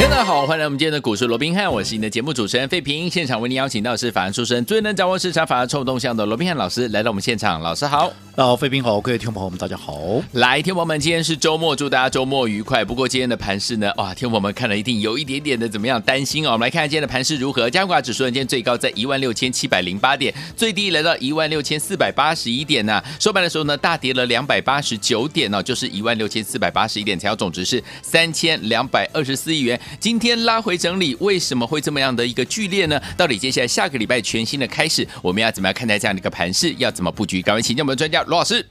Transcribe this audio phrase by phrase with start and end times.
[0.00, 3.08] 大家好，欢迎来我们今天的股市罗宾汉，我是你的节目主持人费平。
[3.08, 7.60] 现场为您邀请到的是法案出身、最能掌握市场法案臭动向的罗宾汉老师来到我们现场。
[7.60, 10.20] 老师好，那，费平好，各位听众朋友们大家好。
[10.32, 12.84] 来，听众朋友们，今天是周末，祝大家周末愉快。
[12.84, 16.52] 不过今天的盘势呢，哇，听众朋友们看了一定有一点点的怎么样担心哦。
[16.52, 17.70] 我们来看看今天的盘势如何。
[17.70, 29.80] 加权指数今天最高在一万六千七百零八点，最低来到一万六千四百八十一点呢、收盘的时候呢，大跌了两百八十九点、哦，就是一万六千四百八十一点，成交总值是三千两百二十四亿元。
[30.00, 30.64] 今天拉。
[30.64, 32.98] 回整理为什么会这么样的一个剧烈呢？
[33.18, 36.74] 到底接下来下个礼拜全新的开始，我们要怎么样看待这样的一个盘势？
[36.78, 37.42] 要怎么布局？
[37.42, 38.64] 赶快请教我们的专家罗老师。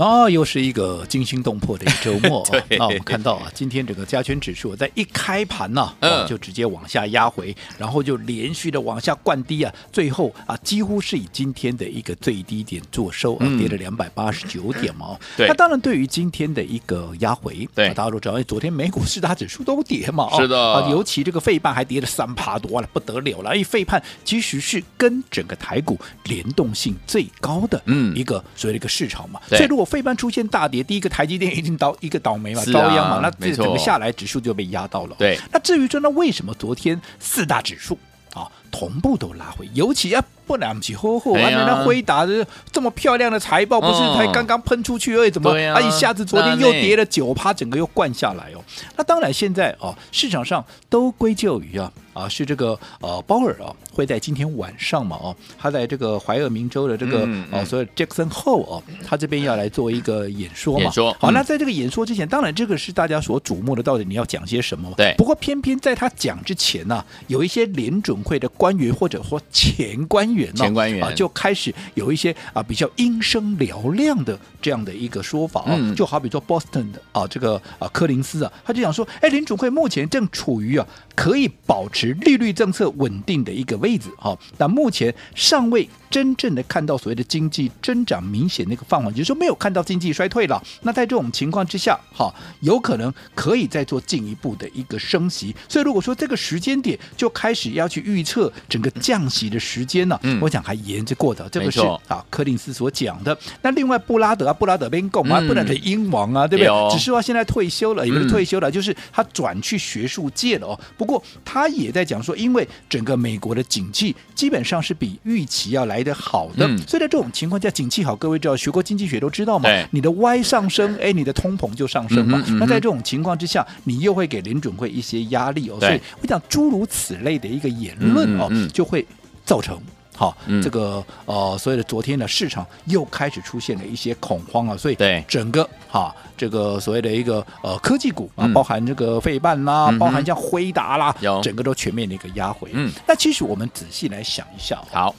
[0.00, 2.64] 那、哦、又是一个惊心动魄的一个周末 对、哦。
[2.78, 15.08] 那我们看到啊，今天整个加权指数在一开盘呢、啊，嗯、就直接往下压回，然后就连续的往下灌低啊，最后啊，几乎是以今天的一个最低点做收，啊、跌了两百八十九点嘛。
[15.10, 15.48] 嗯、对。
[15.48, 20.30] 那当然，对于今天的一个压回，对，大家都知道，因为昨天美股四大指数都跌嘛。
[20.34, 20.58] 是的。
[20.58, 23.54] 啊，尤其这个费半还跌了三趴多了，不得了了。
[23.54, 29.38] 因为费半其实是跟整个台股联动性最高的，嗯，一个所谓的一个市场嘛。
[29.50, 35.16] 对所以如果费半出现大跌第一个台积电一定倒一个倒霉嘛，遭殃、啊、嘛，那这整个下来指数就被压到了。
[35.18, 37.98] 对，那至于说那为什么昨天四大指数
[38.32, 48.64] 啊同步都拉回，尤其啊不然起后后，完了那辉达的这么漂亮的财报，不是才刚刚喷出去而已，怎么啊一下子昨天又跌了九趴，整个又灌下来哦。
[48.96, 51.92] 那当然现在哦市场上都归咎于啊。
[52.12, 60.82] 啊，是这个呃，鲍尔啊，会在今天晚上嘛，哦，他在这个怀俄明州的这个、哦，所以 Jackson Hole 哦，他这边要来做一个演说嘛。
[60.82, 61.16] 演说。
[61.20, 64.92] 好，那在这个演说之前，当然这个是大家所瞩目的，到底你要讲些什么？
[64.96, 65.14] 对。
[65.16, 71.02] 不过偏偏在他讲之前呢、啊，有一些联准会的官员或者说前官员前官员。
[71.02, 80.86] 啊，就开始有一些啊比较音声嘹亮的这样的一个说法啊，嗯、就好比说 Boston 的啊这个啊柯林斯啊，他就讲说，哎，联准会目前正处于啊
[81.20, 82.14] 可以保持。
[82.22, 90.62] 利率政策稳定的一个位置，哈，那目前尚未真正的看到所谓的经济增长明显的一个放缓，就是说没有看到经济衰退了。
[90.80, 95.54] 那在这种情况之下，哈，有可能可以再做进一步的一个升息。
[95.68, 101.46] 所以如果说这个时间点就开始要去预测整个降息的时间呢，嗯、我想还言之过早。
[101.50, 103.36] 这个是啊，柯林斯所讲的。
[103.60, 106.90] 那另外布拉德啊，布拉德边讲啊，布拉德英王啊，对不对？
[106.92, 110.80] 只是说现在退休了，也不是退休了，嗯、就是他转去学术界了哦。
[110.96, 111.90] 不过他也。
[111.90, 122.38] 在讲说，因为整个美国的景气基本上是比预期要来得好的，嗯、所以在这种情况下，景气好，各位知道学过经济学都知道嘛，你的 Y 上升，哎，你的通膨就上升嘛。
[122.38, 125.80] 嗯哼嗯哼，那在这种情况之下，你又会给联准会一些压力哦。
[125.80, 129.04] 所以我讲诸如此类的一个言论哦，就会
[129.44, 129.76] 造成。
[130.20, 142.68] 好，这个呃，所以的昨天的市场又开始出现了一些恐慌啊，所以整个哈这个所谓的一个呃科技股啊，包含这个费半啦，包含像辉达啦，整个都全面的一个压回。
[142.74, 145.14] 嗯，那其实我们仔细来想一下，好，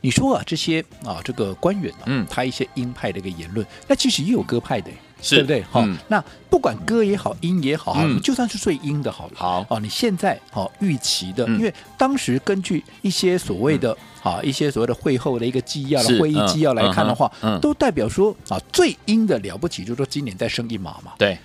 [0.00, 4.90] 你说啊这些啊这个官员啊，嗯，他一些鹰派的一个言论，那其实也有鸽派的。
[4.90, 5.62] 是对不对？
[5.62, 9.32] 好，嗯、那不管歌也好，音也好，嗯、就算是最阴的好了。
[9.34, 21.12] 好哦，你现在哦预期的，嗯、因为当时根据一些所谓的啊、嗯、一些所谓的会后的一个纪要的会议纪要来看的话，都代表说啊最阴的了不起，就是说今年再升一码嘛。
[21.18, 21.38] 对。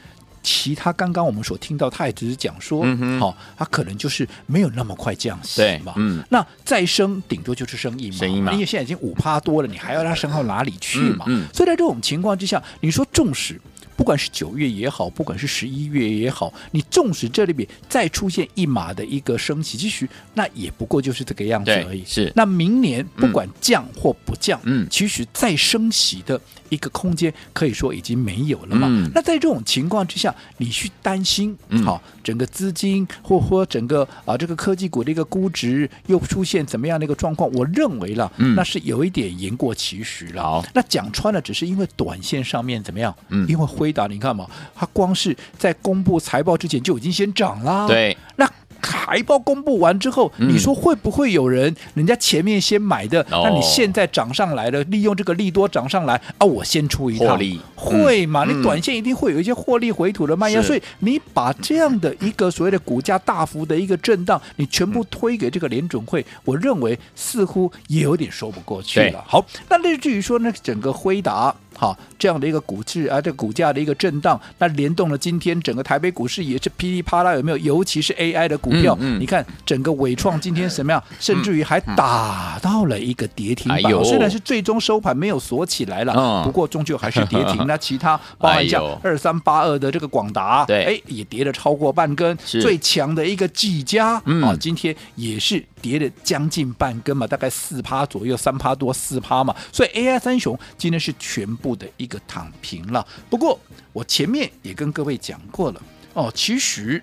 [0.44, 5.94] 其他刚刚我们所听到，他也只是讲说，好、嗯哦，他可能就是没有那么快降息嘛。
[5.98, 11.26] 嗯，那再升顶多就是升一嘛，升一嘛，因为现在已经五趴多了，你还要他升到哪里去嘛？
[11.28, 13.60] 嗯，嗯，所以在这种情况之下，你说纵使。
[13.96, 22.04] 不管是九月也好，不管是十一月也好，你纵使这里面再出现一码的一个升息，其实那也不过就是这个样子而已。
[22.06, 26.40] 是，那明年不管降或不降，嗯，其实再升息的
[26.70, 28.88] 一个空间可以说已经没有了嘛。
[28.90, 37.52] 嗯、那在这种情况之下，你去担心，好、嗯，整个资金或或整个啊这个科技股的一个估值又出现怎么样的一个状况？
[37.52, 40.42] 我认为了，嗯、那是有一点言过其实了。
[40.42, 43.16] 好那讲穿了，只是因为短线上面怎么样？
[43.30, 43.92] 嗯，因为灰。
[44.10, 47.86] 你看嘛，它光是在公布财报之前就已经先涨啦。
[47.88, 48.50] 对，那
[48.82, 58.46] 财报公布完之后，嗯、你说会不会有人人家前面先买的，哦、那你现在涨上来了，利用这个利多涨上来啊，我先出一趟，利会嘛？
[58.46, 69.24] 嗯、你短线一定会有一些获利回吐的卖压，所以你把这样的一个所谓的股价大幅的一个震荡，你全部推给这个联准会，我认为似乎也有点说不过去了。
[69.28, 71.54] 好，那至于说呢，整个辉达。
[71.76, 77.58] 好这样的一个股市啊，这个股价的一个震荡，那联动了今天整个台北股市也是噼里啪啦，有没有？
[77.58, 81.04] 尤其是 AI 的股票，嗯嗯、你看整个伟创今天什么样？
[81.20, 87.66] 甚至于还打到了一个跌停板，虽然是最终收盘没有锁起来了，嗯、不过终究还是跌停。
[87.68, 92.38] 那其他包含像二三八二的这个广达，对，哎，也跌了超过半根。
[92.38, 99.56] 最强的一个技嘉、嗯、啊，今天也是跌了将近半根嘛，大概四趴左右，三趴多四趴嘛。
[99.72, 103.06] 所以 AI 三雄今天是全部的一个躺平了。
[103.30, 103.60] 不过
[103.92, 105.82] 我前面也跟各位讲过了
[106.14, 107.02] 哦，其实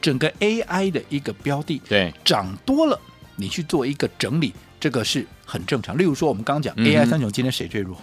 [0.00, 3.00] 整个 AI 的一个标的对涨多了，
[3.36, 5.96] 你去做一个整理，这个是很正常。
[5.96, 7.96] 例如说，我们刚刚讲 AI 三雄今天谁最弱？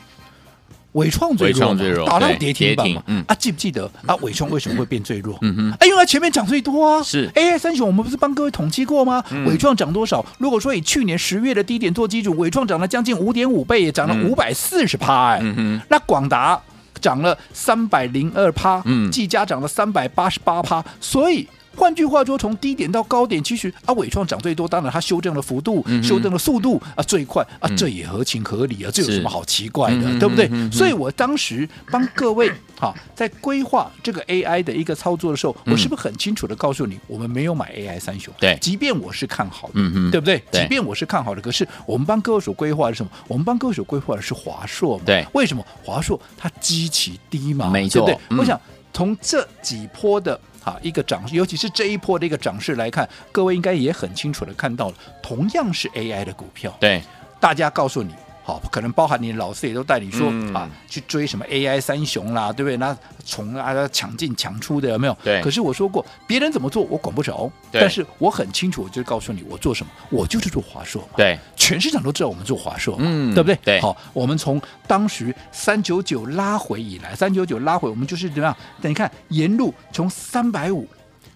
[0.94, 3.04] 纬创最弱，打到跌停板嘛？
[3.28, 4.16] 啊，记不记得啊？
[4.18, 5.38] 伟创为什么会变最弱？
[5.42, 7.02] 嗯哼，哎，因为前面涨最多啊。
[7.02, 9.24] 是 AI 三雄，我们不是帮各位统计过吗？
[9.46, 10.26] 伟创涨多少？
[10.38, 15.32] 如果说以去年十月的低点做基础，伟创涨了将近五点五倍，也涨了五百四十趴。
[15.32, 15.42] 哎，
[15.90, 16.62] 那广达
[17.00, 21.48] 涨了三百零二趴，嗯，技嘉涨了三百八十八趴，所以。
[21.82, 30.48] 换句话说，从低点到高点，其实啊，伟创涨最多，当然它修正的幅度，嗯、修正的速度啊，最快啊，嗯、这也合情合理啊，这有什么好奇怪的，对不对？
[30.70, 38.32] 所以我当时帮各位哈，在规划这个 AI 的一个操作的时候，嗯、我是不是很清楚的告诉你，我们没有买 AI 三雄？
[38.40, 40.38] 对，即便我是看好的，嗯、哼对不对？
[40.52, 43.10] 对，即便我是看好的，可是我们帮各位所规划的是什么？
[43.28, 45.04] 我们帮各位所规划的是华硕嘛？
[45.04, 47.72] 对，为什么华硕它基期低嘛？
[47.72, 48.22] 没错，对不对？
[48.30, 48.62] 嗯、我想
[48.94, 50.40] 从这几波的。
[50.62, 57.02] 好，一个涨势，尤其是这一波的一个涨势来看，各位应该也很清楚的看到了，同样是 AI 的股票，对，
[57.40, 58.14] 大家告诉你。
[58.52, 62.76] 好，可能包含你老师也都带你说、嗯、啊，去追什么 AI 三雄啦，对不对？
[62.76, 65.18] 那从啊抢进抢出的有没有？
[65.24, 65.42] 对。
[65.42, 71.10] 可是我说过，别人怎么做我管不着，对但是我很清楚，我就告诉你我做什么，我就是做华硕嘛。
[71.16, 71.40] 对。
[71.56, 73.58] 全市场都知道我们做华硕嘛，嗯，对不对？
[73.64, 73.80] 对。
[73.80, 78.58] 好，我们从当时三九九拉回以来，三九九拉回，我们就是怎么样？
[78.82, 80.86] 等你看沿路从三百五。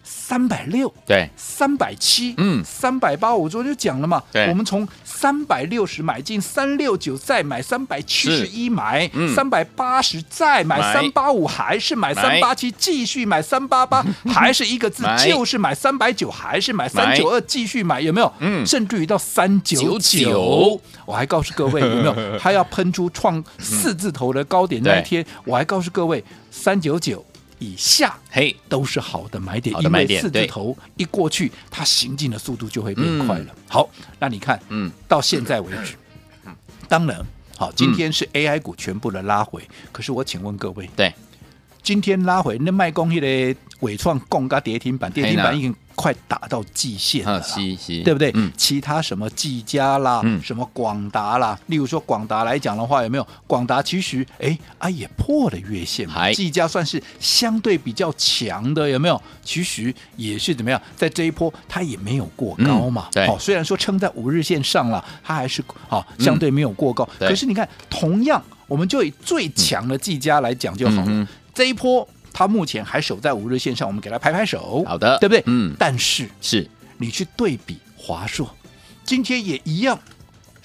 [0.05, 18.31] 三百六，对，三百七，嗯，三百八，我昨天就讲了嘛，对，我们从三百六十买进，三六九再买，三百七十一买，三百八十再买，三八五还是买，三八七继续买，三八八还是一个字，就是买，三百九还是买，三九二继续买，有没有？
[18.39, 22.15] 嗯，甚至于到三九九，我还告诉各位有没有？
[22.37, 27.25] 他要喷出创四字头的高点那一天，我还告诉各位三九九。
[27.59, 28.55] 以下嘿。
[28.67, 33.55] 都是好的买点，因为四字头一过去，它行进的速度就会变快了。
[33.69, 35.95] 好，那你看，嗯，到现在为止，
[36.89, 37.25] 当然
[37.57, 41.13] 好，今天是 AI 股全部的拉回，可是我请问各位，对，
[41.85, 45.73] 今天拉回那卖工艺的伟创共个跌停板，跌停板已经。
[45.97, 47.41] 快打到季线了，
[48.03, 48.29] 对不对？
[48.33, 53.25] 嗯，其他什么技嘉啦，嗯，什么广达啦，例如说广达来讲的话，有没有？
[53.47, 59.19] 广达其实哎啊也破了月线嘛，技嘉算是相对比较强的，有没有？
[59.41, 63.25] 其实也是怎么样，在这一波它也没有过高嘛，对。
[63.25, 67.07] 好，虽然说撑在五日线上了，它还是好相对没有过高。
[67.17, 72.07] 可是你看，同样我们就以最强的技嘉来讲就好了，这一波。
[72.37, 75.41] 它目前还守在五日线上，我们给它拍拍手，好的，对不对？
[75.45, 78.53] 嗯，但是是你去对比华硕，
[79.05, 79.97] 今天也一样。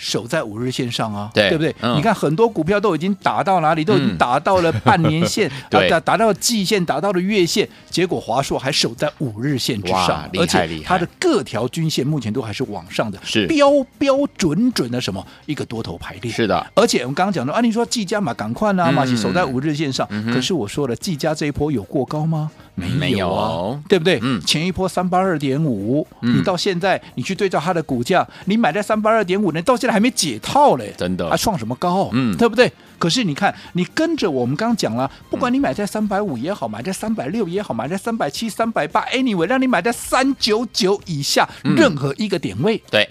[0.01, 1.75] 守在五日线上啊，对，对不对？
[1.83, 5.91] 嗯、你看很多股票都已经打到哪里，都已经打到了半年线，嗯、 对。
[5.91, 13.47] 打打到季线，打到了月线，结果华硕还守在五日线之上，而且它的各条均线目前都还是往上的，是。
[13.47, 16.67] 标标准准的什么一个多头排列，是的。
[16.75, 22.51] 而且我们刚刚讲到，啊，你说技嘉嘛，赶快啊，嘛是守在五日线上，嗯、可是我说了，技嘉这一波有过高吗？
[22.89, 24.19] 没有啊，有对不对？
[24.23, 32.11] 嗯，前一波三八二点五，你到现在你去对照它的股价，你买在三八二点五，你到现在还没解套嘞，真的还创什么高？
[32.13, 32.73] 嗯，对不对？
[32.99, 43.09] 可是你看，你跟着我们刚刚讲了，不管你买在三百五也好，买在三百六也好，买在三百七、三百八，anyway，让你买在三九九以下任何一个点位，对，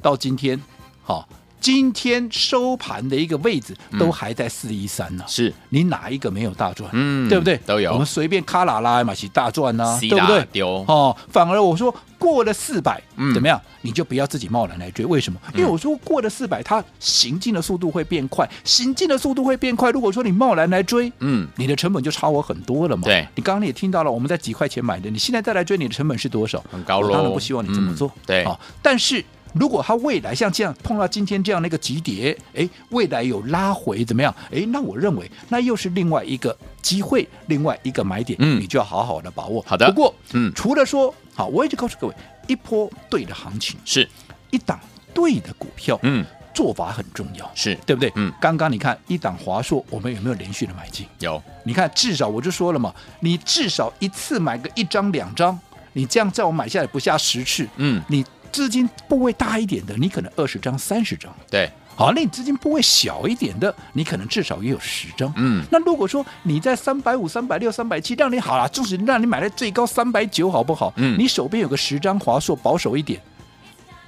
[0.00, 0.60] 到今天
[1.02, 1.28] 好。
[1.62, 6.90] 今天收盘的一个位置都还在四一三呢，是你哪一个没有大赚？
[6.92, 7.56] 嗯，对不对？
[7.64, 10.44] 都有，我们随便卡拉拉嘛，是大赚呢，对不对？
[10.50, 13.00] 丢哦，反而我说过了四百，
[13.32, 13.60] 怎么样？
[13.82, 15.38] 你就不要自己贸然来追，为什么？
[15.54, 19.92] 因为我说过了四百，它行进的速度会变快，行进的速度会变快。
[19.92, 23.04] 如果说你贸然来追，嗯，你的成本就超我很多了嘛。
[23.04, 26.60] 对，你刚刚也听到了，我们在几块钱买的，你现在再来追，你的成本是多少？
[26.72, 27.06] 很高了。
[27.06, 28.10] 我当然不希望你这么做。
[28.26, 29.24] 对啊，但是。
[29.52, 34.34] 如果它未来像这样碰到今天这样的一个急跌，哎，未来有拉回怎么样？
[34.50, 39.62] 哎，那我认为那又是另外一个机会，另外一个买点，嗯，你就要好好的把握。
[39.66, 39.86] 好的。
[39.88, 42.14] 不过，嗯，除了说好，我一直告诉各位，
[42.46, 44.08] 一波对的行情是
[44.50, 44.80] 一档
[45.12, 48.10] 对的股票，嗯，做法很重要，是对不对？
[48.16, 51.06] 嗯，刚刚你看一档华硕，我们有没有连续的买进？
[51.18, 55.58] 有，你看至少我就说了嘛，你至少一次买个一张两张，
[55.92, 61.70] 你这样在我买下来不下十次，嗯，你资金部位大一点的，你可能二十张三十张，对。
[61.94, 65.30] 好，那你资金部位小一点的，你可能至少也有十张。
[65.36, 70.90] 嗯，那如果说你在三百五、三百六、三百七，让你好了，就是让你买在最高三百九，好不好？
[70.96, 73.20] 嗯，你手边有个十张华硕，保守一点，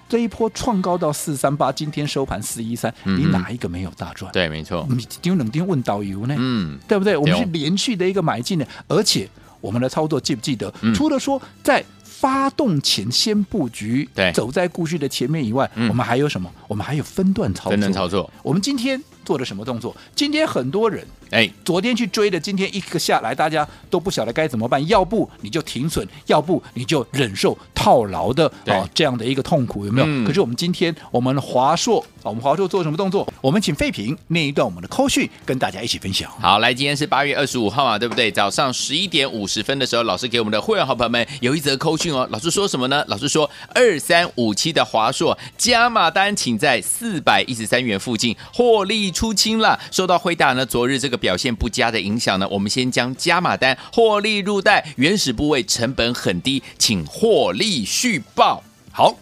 [0.08, 4.32] 这一波创高到四三八，今天收盘四一三，你哪一个没有大赚？
[4.32, 4.86] 对，没错。
[4.88, 6.34] 你丢冷丁问导游呢？
[6.38, 7.14] 嗯，对不对？
[7.18, 9.28] 我们是连续的一个买进的，而且
[9.60, 10.72] 我们的操作记不记得？
[10.80, 11.84] 嗯、除了说在
[12.24, 16.50] 发动前先布局，对，走在故事的前面以外，嗯、我们还有什么？
[16.66, 17.72] 我们还有分段操作。
[17.72, 18.32] 分段操作。
[18.42, 19.94] 我们今天做的什么动作？
[20.16, 24.86] 今天很多人，哎，昨天去追的，今天一个下来，大家都不晓得该怎么办。
[24.88, 30.06] 要不你就停损，要不你就忍受套牢的啊这样的一个痛苦，有没有？
[30.06, 33.26] 嗯、可是我们今天，我们华硕啊，我们华硕做什么动作？
[33.40, 36.30] 我们请废品念一段我们的扣讯，跟大家一起分享。
[36.40, 38.30] 好，来，今天是八月二十五号嘛，对不对？
[38.30, 42.26] 早上十一点五十分的时候，老师给我们的会员好朋友们有一则扣讯哦。
[42.30, 43.04] 老师说什么呢？
[43.08, 49.78] 老师说，二三五七的华硕加码单，请在四百一十三元附近获利出清了。
[49.90, 58.62] 收到回答呢昨日这个表现不佳的影响呢，我们先将加码单获利入袋，原始部位成本很低，请获利续报。
[58.92, 59.16] 好，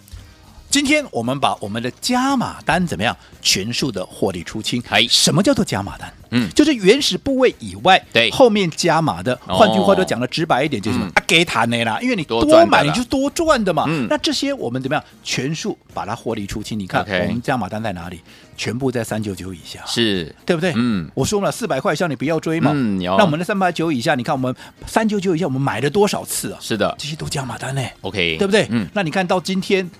[0.73, 4.83] 今天我们把我们的加码单怎么样全数的获利出清？
[4.88, 6.11] 哎，什么叫做加码单？
[6.31, 9.38] 嗯，就是原始部位以外，对，后面加码的。
[9.47, 13.85] 换句话都讲的直白一点，就是什么啊，给谈的啦，因为你多买你就多赚的嘛。
[13.87, 16.79] 嗯，那这些我们怎么样全数把它获利出清？
[16.79, 18.23] 你看我们加码单在哪里？
[18.57, 20.73] 全部在三九九以下，是对不对？
[20.75, 22.71] 嗯，我说了四百块以下你不要追嘛。
[22.75, 26.59] 嗯，那我们的三百九以下，你看我们三九九以下我们买了多少次啊？
[26.62, 27.83] 是的，这些都加码单呢。
[28.00, 28.67] OK，对不对？
[28.71, 29.91] 嗯，那你看到今天，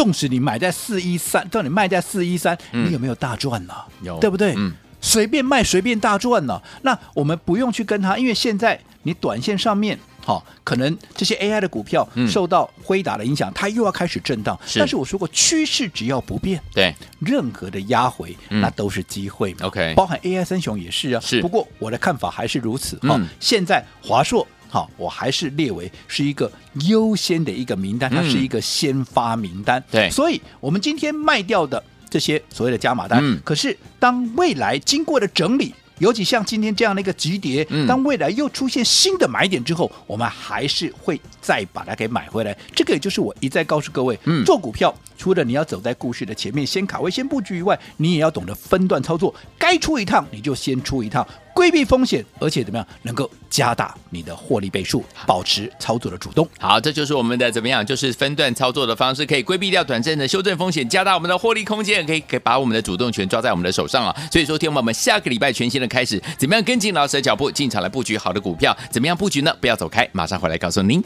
[0.00, 3.74] 纵使你买在四一三，到你卖在四一三，你有没有大赚呢？
[4.00, 4.54] 有，对不对？
[4.56, 4.72] 嗯。
[5.02, 14.58] 随便卖随便大赚了，那我们不用去跟他，因为现在你短线上面，好、哦，可能这些 AI 的股票受到辉达的影响，嗯、它又要开始震荡。
[14.66, 19.54] 是，但是我说过，趋势只要不变，对，任何的压回、嗯、那都是机会。
[19.60, 21.20] OK，包含 AI 三雄也是啊。
[21.20, 22.96] 是，不过我的看法还是如此。
[22.96, 26.50] 哈、嗯，现在华硕，好，我还是列为是一个
[26.86, 29.84] 优先的一个名单，它是一个先发名单。
[29.90, 31.82] 对、嗯，所以我们今天卖掉的。
[32.12, 42.52] 这些所谓的加码单，嗯、可是当未来经过了整理，尤其像今天这样的一个急跌，嗯、当未来又出现新的买点之后，我们还是会再把它给买回来。
[42.74, 51.26] 这个也就是我一再告诉各位，嗯、做股票除了你要走在故事的前面，先卡位、先布局以外，你也要懂得分段操作，该出一趟你就先出一趟。
[51.52, 56.48] 规避风险，而且怎么样能够加大你的获利倍数，保持操作的主动。
[56.58, 64.16] 好，这就是我们的怎么样，就是分段操作的方式，可以规避掉短暂的修正风险，加大我们的获利空间，可以可以把我们的主动权抓在我们的手上啊。
[64.32, 68.74] 所以说，听我们下个礼拜全新的开始，怎么样跟进老师的脚步进场来布局好的股票？
[68.90, 69.54] 怎么样布局呢？
[69.60, 71.02] 不要走开，马上回来告诉您。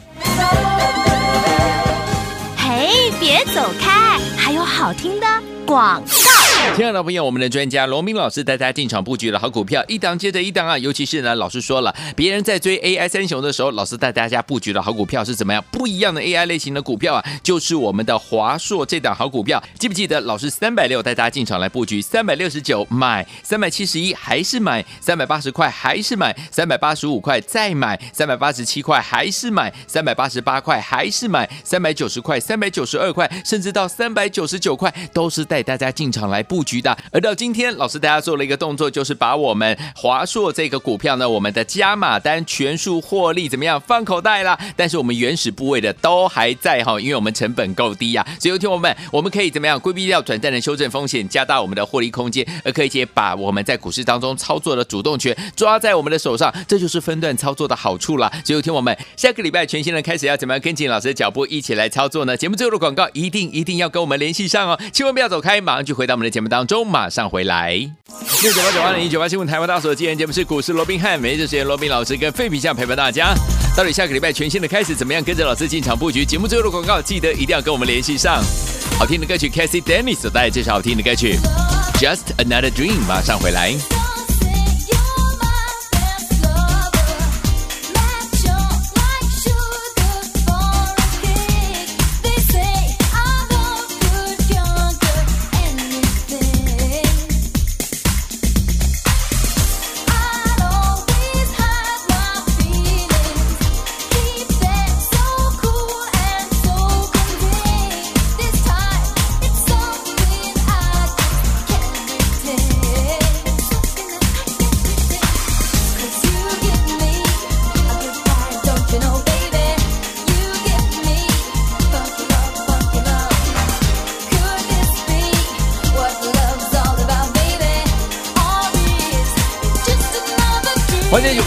[2.85, 5.25] 哎，别走开，还有好听的
[5.65, 6.05] 广告。
[6.75, 10.75] 亲爱的朋友，我们的专家罗明老师带大家进场布局的好股票，一档接着一档啊！
[10.75, 17.23] 尤其是呢，老师说了，别人在追 AI 三雄的时候，老师带大家布局的好股票是怎么样不一样的 AI 类型的股票啊？
[17.43, 36.97] 就是我们的华硕这档好股票，记不记得老师三百六带大家进场来布局，三百六十九买，三百七十一还是买，三百八十块还是买，三百八十五块再买，三百八十七块还是买，三百八十八块还是买，三百九十块、三百九十二块，甚至到三百九十九块，都是带带大家进场来布局的。
[37.13, 44.59] 而到今天，老师大家做了一个动作，就是把我们华硕这个股票呢，我们的加码单全数获利怎么样放口袋啦？
[44.75, 48.35] 但是我们原始部位的都还在哈，因为我们成本够低呀、啊。
[48.37, 58.29] 所以听我们，我们可以怎么样规避掉转战的修正风险，加大我们的获利空间，而可以接把我们在股市当中操作的主动权抓在我们的手上，这就是分段操作的好处啦。
[58.43, 62.35] 所以听我们，下个礼拜全新的开始要怎么样跟紧老师的脚步一起来操作呢？
[62.35, 66.85] 节目最后的广告一定一定要跟我们联系上哦，千万不要走开，马上就回到我们的节目当中。
[66.85, 67.73] 马上回来，
[68.41, 73.35] 六九八九八零一九八新闻台湾大所的今天节目是股市罗宾汉，每日时间罗宾老师跟废品相陪伴大家。
[73.77, 76.25] 到底下个礼拜全新的开始，怎么样跟着老师进场布局？
[76.25, 78.43] 节目最后的广告，记得一定要跟我们联系上。
[78.97, 81.37] 好听的歌曲，Cassie Dennis 所带来这首好听的歌曲
[81.99, 84.04] ，Just Another Dream，马上回来。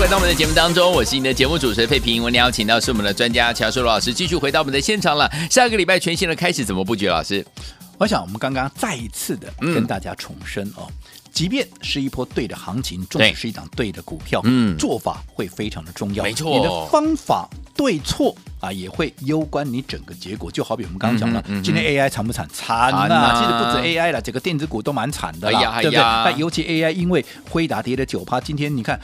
[0.09, 2.23] 回到我们的节目当中，我是你的节目主持人费平。
[2.23, 5.31] 我们邀请到是我们的专家乔叔罗老师，继续回到我们的现场了。
[5.50, 7.07] 下个礼拜全新的开始怎么布局？
[7.07, 7.45] 老师，
[7.99, 10.88] 我想我们刚刚再一次的跟大家重申哦。
[10.88, 10.95] 嗯
[11.31, 16.25] 即便是一波对的行情，重点是一档对的股票，嗯，做法会非常的重要。
[16.25, 20.50] 没错，你的方法对错啊，也会攸关你整个结果。
[20.50, 22.49] 就好比我们刚刚讲了，嗯嗯、今天 AI 惨不惨？
[22.53, 23.35] 惨呐！
[23.37, 26.00] 其实不止 AI 了，整个电子股都蛮惨的啦，对不对？
[26.00, 28.99] 那尤其 AI，因为辉达跌了九趴，今天你看。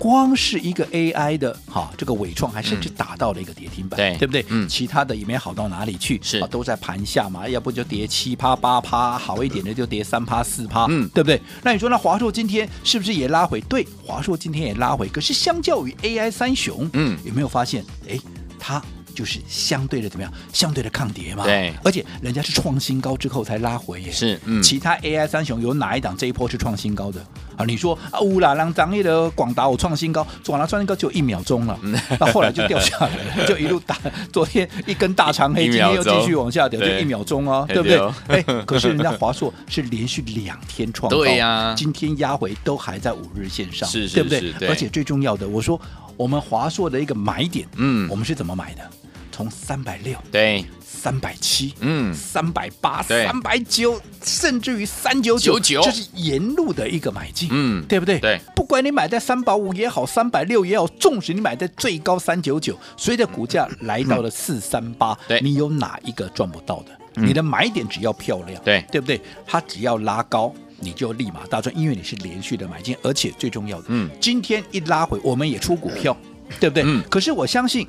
[0.00, 4.42] 光是一个 AI 的哈，这个伟创还甚至达到了一个跌停板，对、嗯、对不对？
[4.48, 11.38] 嗯，其他的也没好到哪里去，是啊，都在盘下嘛，要不就跌七趴八趴，好一点的就跌三趴四趴，嗯，对不对？
[11.62, 13.60] 那你说那华硕今天是不是也拉回？
[13.68, 17.84] 对，华硕今天也拉回，可是相较于 AI 三雄，嗯，有没有发现？
[18.08, 18.18] 哎，
[18.58, 18.82] 它
[19.20, 20.32] 就是相对的怎么样？
[20.50, 27.20] 相对的抗跌嘛，对，而且人家是创新高之后才拉回耶，是，嗯，其他 AI 三雄有哪一档这一波是创新高的？
[27.58, 31.78] 啊，你说啊，乌拉让张毅的广达我创新高，广达创新高就一秒钟了，
[32.18, 33.94] 那后来就掉下来了， 就一路打，
[34.32, 37.82] 昨天一根大长黑，今天又继续往下掉，就一秒钟哦，对。
[37.82, 37.98] 不对？
[38.28, 44.68] 哎，可是人家华硕是连续两天创高，对呀，今天压回都还在五日线上，是，对不对？
[44.68, 45.78] 而且最重要的，我说
[46.16, 48.90] 我们华硕的一个买点，嗯，我们是怎么买的？
[49.40, 50.62] 从三百六，对。
[50.82, 58.18] 三百七，嗯，三百八，三百九，甚至于三九九九，这是沿路的一个买进，嗯，对不对？
[58.18, 66.90] 对，不管你买在三百五也好，三百六也好，纵使你买在最高三九九，随着股价来到了四三八，你有哪一个赚不到的？
[67.14, 69.18] 嗯、你的买点只要漂亮，对，对不对？
[69.46, 76.14] 它只要拉高，你就立马大赚，因为你是连续的买进，而且最重要的，嗯，今天一拉回，我们也出股票，
[76.58, 76.82] 对不对？
[76.84, 77.88] 嗯，可是我相信。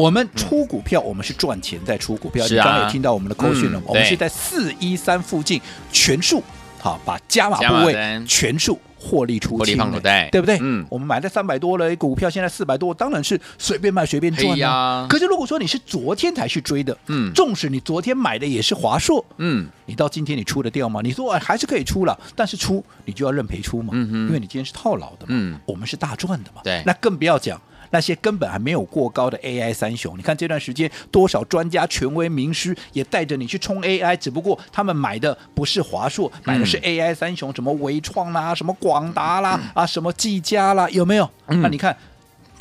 [0.00, 2.46] 我们出股票，我们是赚钱在出股票。
[2.48, 5.60] 你刚刚有听到我们的口讯了，我们是在四一三附近
[5.92, 6.42] 全数
[6.78, 9.76] 好把加码部位全数获利出清，
[10.32, 10.58] 对不对？
[10.62, 15.06] 嗯，我们买在三百多了，股票现在四百多，当然是随便卖随便赚呀。
[15.06, 21.02] 可是如果说你是昨天才去追的，嗯，纵使你昨天买的也是华硕，嗯，你到今天你出得掉吗？
[21.04, 27.60] 你说还是可以出了，但是出你就要认赔出嘛，嗯嗯，因为你今天是套牢的嘛，嗯，我们是大赚的嘛，对，那更不要讲。
[27.90, 41.28] 那些根本还没有过高的 AI 三雄，你看这段时间多少专家、权威、名师也带着你去冲 AI，只不过他们买的不是华硕，买的是 AI 三雄，什么微创啦，什么广达啦，啊，什么技嘉啦，有没有？
[41.46, 41.96] 那你看。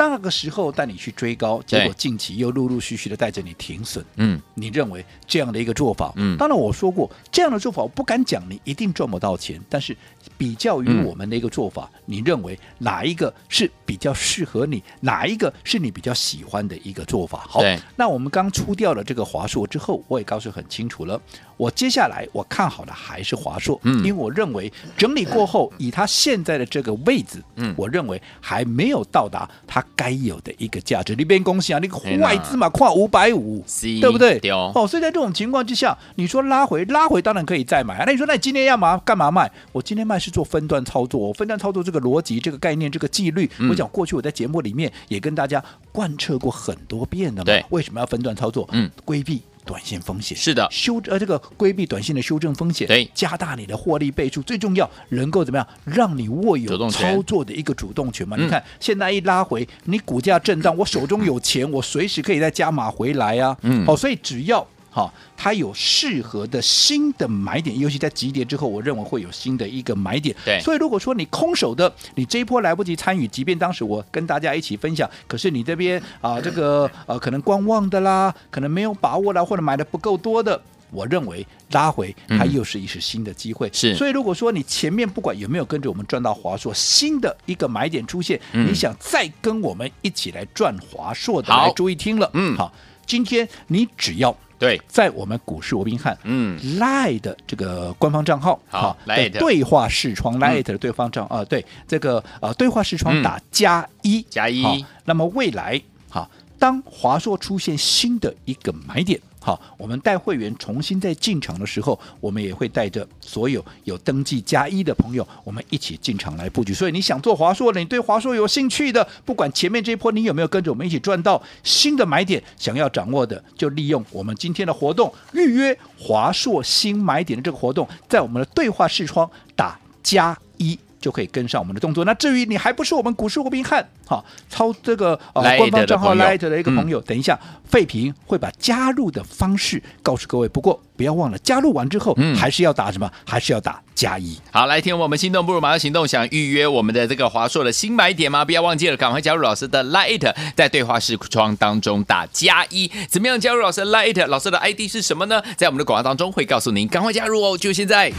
[0.08, 4.04] 那个时候带你去追高，结果近期又陆陆续续的带着你停损。
[4.16, 6.14] 嗯，你认为这样的一个做法？
[6.16, 9.96] 嗯，当然我说过这样的做法，我不敢讲你一定赚不到钱，但是
[10.38, 14.82] 比较于我们的一个做法，嗯、你认为哪一个是比较适合你？
[15.02, 17.46] 哪一个是你比较喜欢的一个做法？
[17.50, 17.62] 好，
[17.96, 21.22] 那我们刚出掉了这个华硕之后，我也告诉很清楚了。
[21.60, 31.14] 我接下来我看好的还是华硕，嗯，因为我认为整理过后，以它现在的这个位置，嗯，我认为还没有到达它该有的一个价值。
[31.16, 33.62] 你别恭喜啊，那个外资嘛，跨五百五，
[34.00, 34.40] 对不对？
[34.52, 38.04] 哦，所以在这种情况之下，你说拉回拉回当然可以再买啊。
[38.06, 39.52] 那你说那你今天要嘛干嘛卖？
[39.74, 47.46] 我今天卖是做分段操作，我分段操作这个逻辑、这个概念、这个纪律，我讲过去我在节目里面也跟大家贯彻过很多遍的嘛。
[47.46, 48.66] 对，为什么要分段操作？
[48.72, 49.42] 嗯，规避。
[49.70, 58.36] 短线风险是的，修呃这个规避短线的修正风险，对，加大你的获利倍数，最重要能够怎么样，让你握有操作的一个主动权嘛？
[58.36, 63.56] 你看现在一拉回，你股价震荡，我手中有钱，我随时可以再加码回来啊。
[63.62, 64.66] 嗯，好，所以只要。
[64.92, 70.36] 好，它有适合的新的买点，尤其在急跌之后，我认为会有新的一个买点。
[70.44, 83.70] 对，所以如果说你空手的，你这一波来不及参与，即便当时我跟大家一起分享，可是你这边啊，这个呃，可能观望的啦，可能没有把握啦，或者买的不够多的，我认为拉回它又是一次新的机会。
[83.72, 92.74] 是、嗯，所以如果说你前面不管有没有跟着我们赚到华硕新的一个买点出现，嗯、你想再跟我们一起来赚华硕的，来注意听了，嗯，好，
[93.06, 94.36] 今天你只要。
[94.60, 109.20] 对，在我们股市罗宾汉，嗯，Line 的这个官方账号，好，来对话视窗 Line 的对方账啊，对，这个呃对话视窗打加一加一，那么未来，好，当华硕出现新的一个买点。
[109.42, 116.74] 好，我们带会员重新再进场的时候，我们也会带着所有有登记加一的朋友，我们一起进场来布局。
[116.74, 130.78] 所以你想做华硕的，你对华硕有兴趣的，不管前面这一波你有没有跟着我们一起赚到新的买点，想要掌握的，就利用我们今天的活动预约华硕新买点的这个活动，在我们的对话视窗打加一。
[131.00, 132.06] 就可以跟上我们的动作。
[132.06, 140.48] 那至于你还不是我们股市罗宾汉，好，操这个呃官方账号 Light 的一个朋友，等一下费平会把加入的方式告诉各位。
[140.48, 143.12] 不过不要忘了，加入完之后，嗯还是要打什么？
[143.26, 144.38] 还是要打加一。
[144.52, 148.44] 好，来听我们心动不如马上行动，想预约我们的这个华硕的新买点吗？
[148.44, 152.92] 不要忘记了，赶快加入老师的 Light，在对话视窗当中打加一。
[153.08, 154.26] 怎么样加入老师的 Light？
[154.28, 155.42] 老师的 ID 是什么呢？
[155.56, 158.12] 在我们的广告当中会告诉您，赶快加入哦，就现在。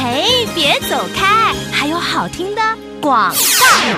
[0.00, 2.60] 嘿，别走开，还有好听的
[3.00, 3.36] 广告。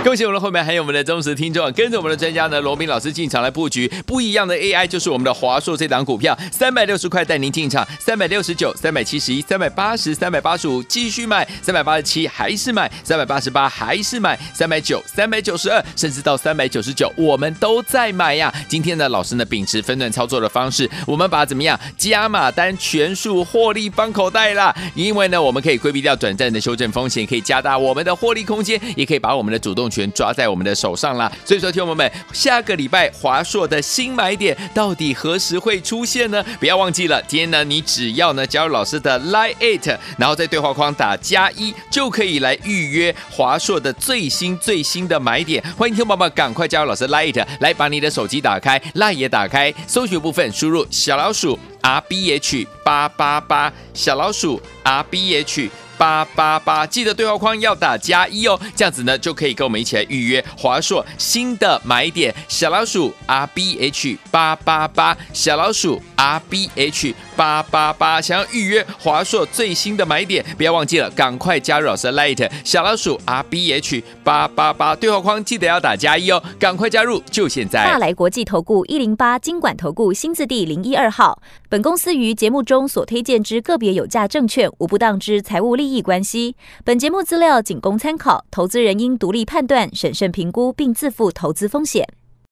[0.04, 18.52] 恭喜我们的后面还有我们的忠实听众，跟着我们的专家呢，罗宾老师进场来布局不一样的 AI，就是我们的华硕这档股票，三百六十块带您进场，三百六十九、三百七十一、三百八十、三百八十五继续买，三百八十七还是买，三百八十八还是买，三百九、三百九十二，甚至到三百九十九，我们都在买呀。
[18.68, 31.30] 今天呢，老师呢秉持分段操作的方式，我们把怎么样加码单全数获利放口袋啦，因为呢，我们可以规避掉短暂的修正风险，可以加大我们的获利空间，也可以把我们的主动权抓在我们的手上啦。
[31.44, 36.44] 所以说，听众们，下个礼拜华硕的新买点到底何时会出现呢？
[36.58, 45.62] 不要忘记了，今天呢，你只要呢加入老师的 Line It，然后在对话框打加一，就可以来预约华硕的最新最新的买点。
[45.76, 55.70] 欢迎听众朋友们赶快加入老师 Line It，来把你的手机打开，Line 也打开，搜寻部分输入小老鼠 R B H 八八八，小老鼠 R B H。
[56.00, 62.34] 八八八，记得对话框要打加一哦，这样子呢就可以跟我们一起来预约华硕新的买点。
[62.48, 77.86] 小老鼠 R B H 八八八，小老鼠 R B H 八八八，想要预约华硕最新的买点，不要忘记了，赶快加入老师的 Light 小老鼠 R B H 八八八，对话框记得要打加一哦，赶快加入，就现在。
[77.86, 86.54] 大来国际投顾一零八金管投顾新字第零一二号，本公司于节目中所推荐之个别有价证券无不当之财务利益关系，
[86.84, 92.06] 本节目资料仅供参考，投资人应独立判断、审慎评估，并自负投资风险。